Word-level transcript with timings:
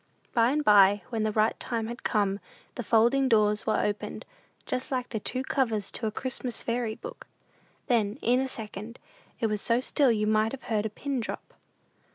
But 0.23 0.33
by 0.45 0.49
and 0.49 0.63
by, 0.65 1.03
when 1.09 1.21
the 1.21 1.31
right 1.31 1.59
time 1.59 1.85
had 1.85 2.01
come, 2.01 2.39
the 2.73 2.81
folding 2.81 3.29
doors 3.29 3.67
were 3.67 3.79
opened, 3.79 4.25
just 4.65 4.91
like 4.91 5.09
the 5.09 5.19
two 5.19 5.43
covers 5.43 5.91
to 5.91 6.07
a 6.07 6.11
Christmas 6.11 6.63
fairy 6.63 6.95
book. 6.95 7.27
Then, 7.85 8.17
in 8.23 8.39
a 8.39 8.47
second, 8.47 8.97
it 9.39 9.45
was 9.45 9.61
so 9.61 9.79
still 9.79 10.11
you 10.11 10.25
might 10.25 10.53
have 10.53 10.63
heard 10.63 10.87
a 10.87 10.89
pin 10.89 11.19
drop. 11.19 11.53